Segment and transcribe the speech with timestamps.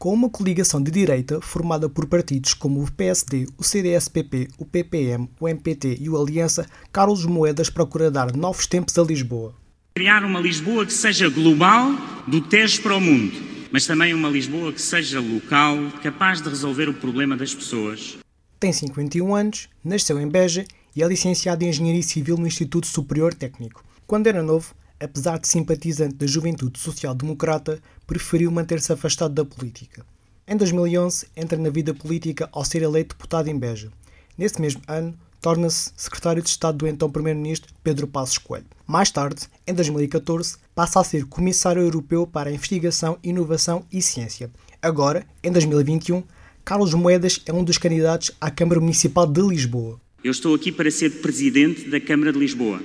[0.00, 5.28] Com uma coligação de direita formada por partidos como o PSD, o CDS-PP, o PPM,
[5.38, 9.54] o MPT e o Aliança, Carlos Moedas procura dar novos tempos a Lisboa.
[9.94, 11.92] Criar uma Lisboa que seja global,
[12.26, 13.34] do Tejo para o mundo,
[13.70, 18.19] mas também uma Lisboa que seja local, capaz de resolver o problema das pessoas.
[18.60, 23.32] Tem 51 anos, nasceu em Beja e é licenciado em Engenharia Civil no Instituto Superior
[23.32, 23.82] Técnico.
[24.06, 30.04] Quando era novo, apesar de simpatizante da Juventude Social Democrata, preferiu manter-se afastado da política.
[30.46, 33.90] Em 2011, entra na vida política ao ser eleito deputado em Beja.
[34.36, 38.66] Nesse mesmo ano, torna-se secretário de Estado do então Primeiro-Ministro Pedro Passos Coelho.
[38.86, 44.50] Mais tarde, em 2014, passa a ser comissário europeu para a investigação, inovação e ciência.
[44.82, 46.22] Agora, em 2021,
[46.70, 50.00] Carlos Moedas é um dos candidatos à Câmara Municipal de Lisboa.
[50.22, 52.80] Eu estou aqui para ser presidente da Câmara de Lisboa.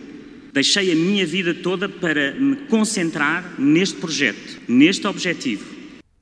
[0.52, 5.64] Deixei a minha vida toda para me concentrar neste projeto, neste objetivo.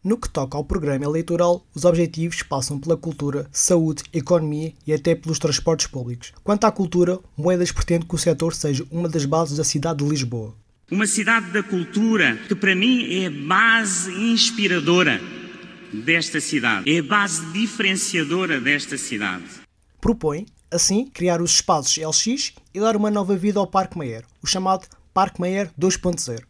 [0.04, 5.16] No que toca ao programa eleitoral, os objetivos passam pela cultura, saúde, economia e até
[5.16, 6.34] pelos transportes públicos.
[6.44, 10.10] Quanto à cultura, Moedas pretende que o setor seja uma das bases da cidade de
[10.10, 10.54] Lisboa.
[10.92, 15.22] Uma cidade da cultura que para mim é a base inspiradora
[15.94, 19.44] desta cidade, é a base diferenciadora desta cidade.
[20.02, 24.48] Propõe Assim, criar os espaços LX e dar uma nova vida ao Parque Mayer, o
[24.48, 26.42] chamado Parque Mayer 2.0.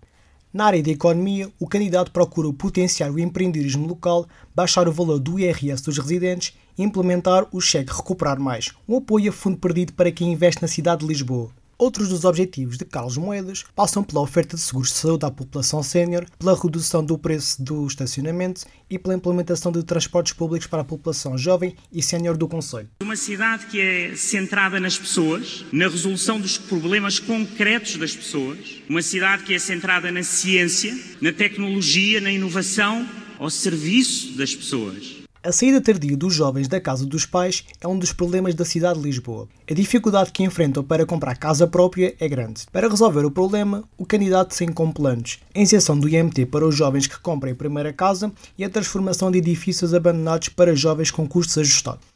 [0.54, 5.38] Na área da economia, o candidato procura potenciar o empreendedorismo local, baixar o valor do
[5.38, 10.10] IRS dos residentes e implementar o cheque Recuperar Mais, um apoio a fundo perdido para
[10.10, 11.52] quem investe na cidade de Lisboa.
[11.84, 15.84] Outros dos objetivos de Carlos Moedas passam pela oferta de seguros de saúde à população
[15.84, 20.86] sénior, pela redução do preço do estacionamento e pela implementação de transportes públicos para a
[20.86, 22.88] população jovem e sénior do Conselho.
[23.02, 29.02] Uma cidade que é centrada nas pessoas, na resolução dos problemas concretos das pessoas, uma
[29.02, 33.06] cidade que é centrada na ciência, na tecnologia, na inovação,
[33.38, 35.23] ao serviço das pessoas.
[35.46, 38.98] A saída tardia dos jovens da casa dos pais é um dos problemas da cidade
[38.98, 39.50] de Lisboa.
[39.70, 42.62] A dificuldade que enfrentam para comprar casa própria é grande.
[42.72, 46.74] Para resolver o problema, o candidato tem como planos a inserção do IMT para os
[46.74, 51.28] jovens que comprem a primeira casa e a transformação de edifícios abandonados para jovens com
[51.28, 52.08] custos ajustados.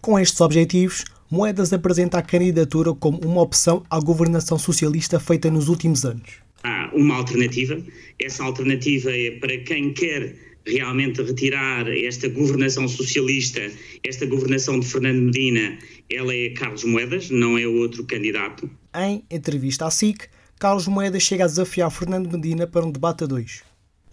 [0.00, 5.66] Com estes objetivos, Moedas apresenta a candidatura como uma opção à governação socialista feita nos
[5.66, 6.34] últimos anos.
[6.62, 7.82] Há uma alternativa.
[8.16, 13.60] Essa alternativa é para quem quer realmente retirar esta governação socialista,
[14.04, 15.78] esta governação de Fernando Medina,
[16.10, 18.70] ela é Carlos Moedas, não é outro candidato.
[18.94, 20.28] Em entrevista à SIC,
[20.58, 23.62] Carlos Moedas chega a desafiar Fernando Medina para um debate a dois.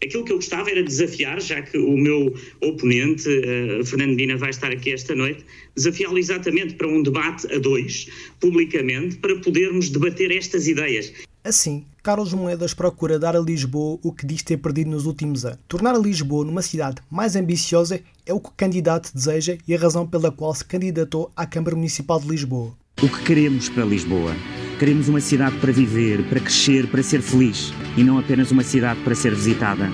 [0.03, 4.52] Aquilo que eu gostava era desafiar, já que o meu oponente, uh, Fernando Medina, vai
[4.52, 5.44] estar aqui esta noite,
[5.75, 8.08] desafiá-lo exatamente para um debate a dois,
[8.40, 11.12] publicamente, para podermos debater estas ideias.
[11.47, 15.59] Assim, Carlos Moedas procura dar a Lisboa o que diz ter perdido nos últimos anos.
[15.66, 19.80] Tornar a Lisboa numa cidade mais ambiciosa é o que o candidato deseja e a
[19.80, 22.74] razão pela qual se candidatou à Câmara Municipal de Lisboa.
[23.02, 24.35] O que queremos para Lisboa?
[24.78, 29.00] Queremos uma cidade para viver, para crescer, para ser feliz e não apenas uma cidade
[29.06, 29.90] para ser visitada.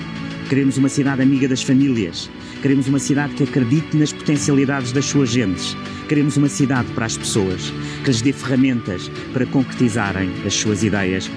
[0.49, 2.29] Queremos uma cidade amiga das famílias.
[2.61, 5.75] Queremos uma cidade que acredite nas potencialidades das suas gentes.
[6.07, 7.71] Queremos uma cidade para as pessoas,
[8.03, 11.29] que lhes dê ferramentas para concretizarem as suas ideias.